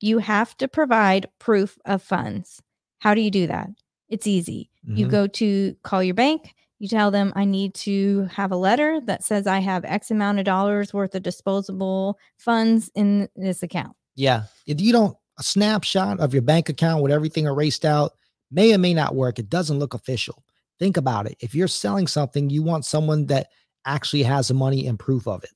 You 0.00 0.18
have 0.18 0.56
to 0.58 0.68
provide 0.68 1.26
proof 1.38 1.78
of 1.84 2.02
funds. 2.02 2.62
How 2.98 3.14
do 3.14 3.20
you 3.20 3.30
do 3.30 3.46
that? 3.46 3.68
It's 4.08 4.26
easy. 4.26 4.70
Mm-hmm. 4.86 4.96
You 4.96 5.08
go 5.08 5.26
to 5.26 5.76
call 5.82 6.02
your 6.02 6.14
bank, 6.14 6.54
you 6.78 6.88
tell 6.88 7.10
them 7.10 7.32
I 7.34 7.44
need 7.44 7.74
to 7.74 8.24
have 8.32 8.52
a 8.52 8.56
letter 8.56 9.00
that 9.02 9.24
says 9.24 9.46
I 9.46 9.60
have 9.60 9.84
X 9.84 10.10
amount 10.10 10.38
of 10.38 10.44
dollars 10.44 10.92
worth 10.92 11.14
of 11.14 11.22
disposable 11.22 12.18
funds 12.36 12.90
in 12.94 13.28
this 13.34 13.62
account. 13.62 13.96
Yeah. 14.14 14.44
If 14.66 14.80
you 14.80 14.92
don't, 14.92 15.16
a 15.38 15.42
snapshot 15.42 16.20
of 16.20 16.32
your 16.32 16.42
bank 16.42 16.68
account 16.68 17.02
with 17.02 17.12
everything 17.12 17.44
erased 17.44 17.84
out, 17.84 18.12
may 18.50 18.74
or 18.74 18.78
may 18.78 18.94
not 18.94 19.14
work. 19.14 19.38
It 19.38 19.48
doesn't 19.50 19.78
look 19.78 19.94
official. 19.94 20.44
Think 20.78 20.96
about 20.96 21.26
it. 21.26 21.36
If 21.40 21.54
you're 21.54 21.68
selling 21.68 22.06
something, 22.06 22.50
you 22.50 22.62
want 22.62 22.84
someone 22.84 23.26
that 23.26 23.48
actually 23.86 24.22
has 24.24 24.48
the 24.48 24.54
money 24.54 24.86
and 24.86 24.98
proof 24.98 25.26
of 25.26 25.42
it. 25.44 25.50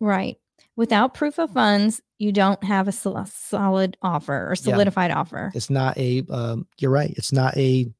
Right. 0.00 0.36
Without 0.76 1.12
proof 1.14 1.38
of 1.38 1.50
funds, 1.52 2.00
you 2.18 2.32
don't 2.32 2.62
have 2.64 2.88
a 2.88 2.92
sol- 2.92 3.26
solid 3.26 3.96
offer 4.00 4.50
or 4.50 4.56
solidified 4.56 5.10
offer. 5.10 5.52
It's 5.54 5.68
not 5.68 5.96
a. 5.98 6.24
Um, 6.30 6.66
you're 6.78 6.90
right. 6.90 7.12
It's 7.16 7.32
not 7.32 7.56
a 7.58 7.92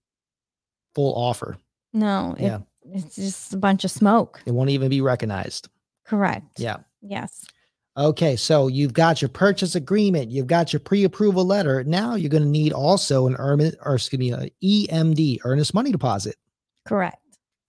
full 0.95 1.15
offer. 1.15 1.57
No, 1.93 2.35
it, 2.39 2.45
Yeah. 2.45 2.59
it's 2.93 3.15
just 3.17 3.53
a 3.53 3.59
bunch 3.59 3.85
of 3.85 3.91
smoke. 3.91 4.41
It 4.47 4.53
won't 4.53 4.71
even 4.71 4.89
be 4.89 5.01
recognized. 5.03 5.69
Correct. 6.07 6.59
Yeah. 6.59 6.79
Yes. 7.03 7.45
Okay, 7.97 8.37
so 8.37 8.69
you've 8.69 8.95
got 8.95 9.21
your 9.21 9.29
purchase 9.29 9.75
agreement, 9.75 10.31
you've 10.31 10.47
got 10.47 10.73
your 10.73 10.81
pre-approval 10.81 11.45
letter. 11.45 11.85
Now 11.85 12.15
you're 12.15 12.31
going 12.31 12.43
to 12.43 12.49
need 12.49 12.73
also 12.73 13.27
an 13.27 13.37
earn 13.39 13.61
or 13.85 13.97
excuse 13.97 14.19
me, 14.19 14.33
a 14.33 14.51
EMD, 14.65 15.41
earnest 15.45 15.75
money 15.75 15.93
deposit. 15.93 16.37
Correct. 16.87 17.19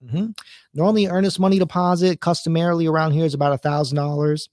Mhm. 0.02 0.36
Normally, 0.72 1.06
earnest 1.06 1.38
money 1.40 1.58
deposit, 1.58 2.20
customarily 2.20 2.86
around 2.86 3.12
here, 3.12 3.24
is 3.24 3.34
about 3.34 3.52
a 3.52 3.58
thousand 3.58 3.96
dollars. 3.96 4.48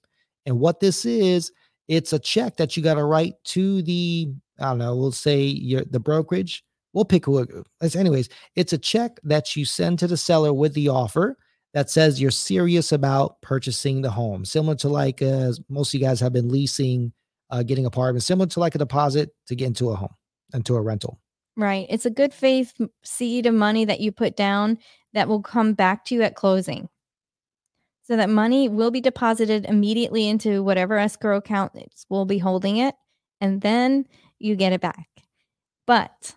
And 0.45 0.59
what 0.59 0.79
this 0.81 1.05
is, 1.05 1.51
it's 1.87 2.13
a 2.13 2.19
check 2.19 2.57
that 2.57 2.75
you 2.75 2.83
got 2.83 2.95
to 2.95 3.03
write 3.05 3.35
to 3.45 3.81
the, 3.81 4.29
I 4.59 4.69
don't 4.69 4.77
know, 4.77 4.95
we'll 4.95 5.11
say 5.11 5.43
your 5.43 5.83
the 5.85 5.99
brokerage. 5.99 6.63
We'll 6.93 7.05
pick 7.05 7.25
who. 7.25 7.47
Anyways. 7.81 8.27
It's 8.55 8.73
a 8.73 8.77
check 8.77 9.19
that 9.23 9.55
you 9.55 9.63
send 9.65 9.99
to 9.99 10.07
the 10.07 10.17
seller 10.17 10.53
with 10.53 10.73
the 10.73 10.89
offer 10.89 11.37
that 11.73 11.89
says 11.89 12.21
you're 12.21 12.31
serious 12.31 12.91
about 12.91 13.41
purchasing 13.41 14.01
the 14.01 14.11
home, 14.11 14.43
similar 14.45 14.75
to 14.75 14.89
like 14.89 15.21
uh, 15.21 15.51
most 15.69 15.93
of 15.93 15.99
you 15.99 16.05
guys 16.05 16.19
have 16.19 16.33
been 16.33 16.49
leasing, 16.49 17.13
uh, 17.49 17.63
getting 17.63 17.85
apartments, 17.85 18.25
similar 18.25 18.47
to 18.47 18.59
like 18.59 18.75
a 18.75 18.79
deposit 18.79 19.29
to 19.47 19.55
get 19.55 19.67
into 19.67 19.89
a 19.89 19.95
home, 19.95 20.13
into 20.53 20.75
a 20.75 20.81
rental. 20.81 21.19
Right. 21.57 21.85
It's 21.89 22.05
a 22.05 22.09
good 22.09 22.33
faith 22.33 22.73
seed 23.03 23.45
of 23.45 23.53
money 23.53 23.85
that 23.85 23.99
you 23.99 24.11
put 24.11 24.35
down 24.35 24.77
that 25.13 25.27
will 25.27 25.41
come 25.41 25.73
back 25.73 26.05
to 26.05 26.15
you 26.15 26.21
at 26.21 26.35
closing. 26.35 26.89
So 28.03 28.17
that 28.17 28.29
money 28.29 28.67
will 28.67 28.91
be 28.91 29.01
deposited 29.01 29.65
immediately 29.65 30.27
into 30.27 30.63
whatever 30.63 30.97
escrow 30.97 31.37
account 31.37 31.73
will 32.09 32.25
be 32.25 32.39
holding 32.39 32.77
it, 32.77 32.95
and 33.39 33.61
then 33.61 34.05
you 34.39 34.55
get 34.55 34.73
it 34.73 34.81
back. 34.81 35.07
But 35.87 36.35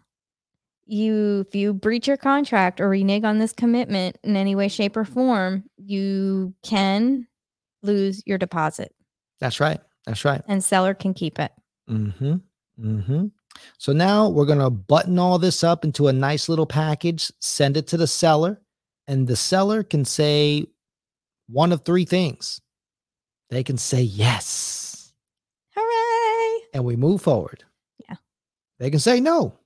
you 0.86 1.44
if 1.48 1.54
you 1.54 1.72
breach 1.74 2.06
your 2.06 2.16
contract 2.16 2.80
or 2.80 2.88
renege 2.88 3.24
on 3.24 3.38
this 3.38 3.52
commitment 3.52 4.18
in 4.22 4.36
any 4.36 4.54
way, 4.54 4.68
shape, 4.68 4.96
or 4.96 5.04
form, 5.04 5.64
you 5.76 6.54
can 6.62 7.26
lose 7.82 8.22
your 8.26 8.38
deposit 8.38 8.94
That's 9.40 9.60
right. 9.60 9.80
That's 10.06 10.24
right. 10.24 10.42
and 10.48 10.62
seller 10.62 10.94
can 10.94 11.14
keep 11.14 11.38
it. 11.38 11.52
Mm-hmm. 11.88 12.36
Mm-hmm. 12.80 13.26
So 13.78 13.92
now 13.92 14.28
we're 14.28 14.46
gonna 14.46 14.70
button 14.70 15.18
all 15.18 15.38
this 15.38 15.62
up 15.62 15.84
into 15.84 16.08
a 16.08 16.12
nice 16.12 16.48
little 16.48 16.66
package, 16.66 17.30
send 17.40 17.76
it 17.76 17.86
to 17.88 17.96
the 17.96 18.06
seller, 18.06 18.60
and 19.06 19.26
the 19.26 19.36
seller 19.36 19.82
can 19.82 20.04
say 20.04 20.66
one 21.48 21.72
of 21.72 21.84
three 21.84 22.04
things. 22.04 22.60
They 23.50 23.62
can 23.62 23.76
say 23.78 24.02
yes, 24.02 25.12
Hooray! 25.76 26.62
and 26.72 26.84
we 26.84 26.96
move 26.96 27.22
forward. 27.22 27.64
Yeah. 28.08 28.16
They 28.78 28.90
can 28.90 28.98
say 28.98 29.20
no. 29.20 29.58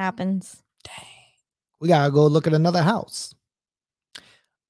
Happens. 0.00 0.62
Dang. 0.82 1.04
We 1.78 1.88
gotta 1.88 2.10
go 2.10 2.26
look 2.26 2.46
at 2.46 2.54
another 2.54 2.82
house. 2.82 3.34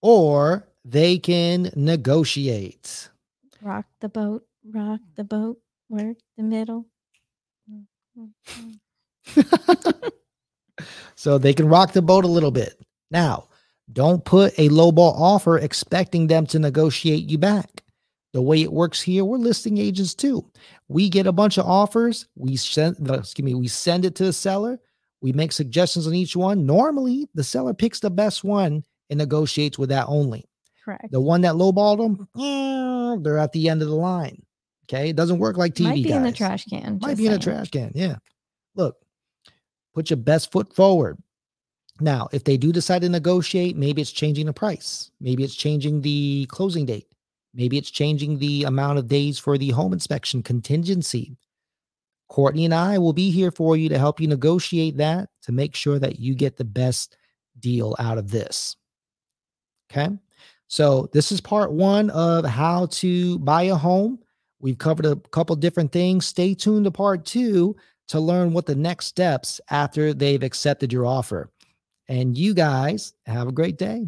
Or 0.03 0.67
they 0.85 1.19
can 1.19 1.71
negotiate. 1.77 3.09
Rock 3.63 3.87
the 4.01 4.09
boat, 4.09 4.43
rock 4.69 4.99
the 5.15 5.23
boat, 5.23 5.59
work 5.89 6.17
the 6.37 6.43
middle. 6.43 6.87
so 11.15 11.39
they 11.39 11.55
can 11.55 11.69
rock 11.69 11.93
the 11.93 12.03
boat 12.03 12.25
a 12.25 12.29
little 12.29 12.51
bit. 12.51 12.85
Now, 13.13 13.51
don't 13.93 14.25
put 14.25 14.59
a 14.59 14.69
lowball 14.69 15.15
offer 15.15 15.59
expecting 15.59 16.27
them 16.27 16.45
to 16.49 16.59
negotiate 16.59 17.31
you 17.31 17.39
back. 17.39 17.85
The 18.33 18.43
way 18.43 18.63
it 18.63 18.73
works 18.73 19.01
here, 19.01 19.25
we're 19.25 19.37
listing 19.37 19.79
agents 19.79 20.13
too. 20.13 20.51
We 20.89 21.09
get 21.09 21.29
a 21.29 21.33
bunch 21.33 21.57
of 21.57 21.67
offers, 21.67 22.27
we 22.35 22.57
send 22.57 23.09
excuse 23.09 23.45
me, 23.45 23.55
we 23.55 23.69
send 23.69 24.05
it 24.05 24.17
to 24.17 24.25
the 24.25 24.33
seller, 24.33 24.81
we 25.23 25.33
make 25.33 25.53
suggestions 25.53 26.07
on 26.07 26.15
each 26.15 26.37
one. 26.37 26.67
Normally, 26.67 27.29
the 27.35 27.45
seller 27.45 27.75
picks 27.75 28.01
the 28.01 28.11
best 28.11 28.43
one 28.45 28.85
and 29.11 29.19
negotiates 29.19 29.79
with 29.79 29.91
that 29.91 30.07
only. 30.09 30.47
Correct. 30.85 31.11
The 31.11 31.21
one 31.21 31.43
that 31.43 31.55
lowballed 31.55 31.99
them, 31.99 32.29
eh, 32.39 33.23
they're 33.23 33.39
at 33.39 33.53
the 33.53 33.69
end 33.69 33.83
of 33.83 33.89
the 33.89 33.95
line. 33.95 34.43
Okay, 34.89 35.11
it 35.11 35.17
doesn't 35.17 35.39
work 35.39 35.57
like 35.57 35.75
TV 35.75 35.85
Might 35.85 36.03
be 36.03 36.13
in 36.13 36.23
the 36.25 36.33
trash 36.33 36.65
can. 36.65 36.99
Might 37.01 37.17
be 37.17 37.27
in 37.27 37.33
a 37.33 37.39
trash 37.39 37.71
can. 37.71 37.93
Yeah. 37.95 38.17
Look, 38.75 38.97
put 39.95 40.11
your 40.11 40.17
best 40.17 40.51
foot 40.51 40.75
forward. 40.75 41.19
Now, 42.01 42.29
if 42.33 42.45
they 42.45 42.57
do 42.57 42.73
decide 42.73 43.03
to 43.03 43.09
negotiate, 43.09 43.77
maybe 43.77 44.01
it's 44.01 44.11
changing 44.11 44.47
the 44.47 44.53
price. 44.53 45.11
Maybe 45.21 45.45
it's 45.45 45.55
changing 45.55 46.01
the 46.01 46.47
closing 46.47 46.87
date. 46.87 47.07
Maybe 47.55 47.79
it's 47.79 47.91
changing 47.91 48.39
the 48.39 48.65
amount 48.65 48.99
of 48.99 49.07
days 49.07 49.39
for 49.39 49.59
the 49.59 49.71
home 49.71 49.93
inspection 49.93 50.43
contingency. 50.43 51.37
Courtney 52.31 52.65
and 52.65 52.73
I 52.73 52.97
will 52.97 53.13
be 53.13 53.31
here 53.31 53.51
for 53.51 53.77
you 53.77 53.89
to 53.89 53.99
help 53.99 54.21
you 54.21 54.29
negotiate 54.29 54.97
that 54.99 55.29
to 55.43 55.53
make 55.53 55.75
sure 55.75 55.99
that 55.99 56.21
you 56.21 56.35
get 56.35 56.57
the 56.57 56.65
best 56.65 57.17
deal 57.59 57.97
out 57.99 58.19
of 58.19 58.31
this. 58.31 58.77
Okay. 59.91 60.09
So, 60.69 61.11
this 61.13 61.33
is 61.33 61.41
part 61.41 61.73
one 61.73 62.09
of 62.11 62.45
how 62.45 62.87
to 62.87 63.41
buy 63.41 63.65
a 63.65 63.75
home. 63.75 64.21
We've 64.61 64.79
covered 64.79 65.07
a 65.07 65.17
couple 65.17 65.57
different 65.57 65.91
things. 65.91 66.27
Stay 66.27 66.55
tuned 66.55 66.85
to 66.85 66.93
part 66.93 67.25
two 67.27 67.75
to 68.09 68.21
learn 68.21 68.53
what 68.53 68.67
the 68.67 68.77
next 68.77 69.07
steps 69.07 69.61
after 69.71 70.15
they've 70.15 70.43
accepted 70.43 70.93
your 70.93 71.07
offer. 71.07 71.51
And 72.09 72.39
you 72.39 72.55
guys 72.55 73.13
have 73.27 73.49
a 73.49 73.53
great 73.53 73.79
day. 73.79 74.07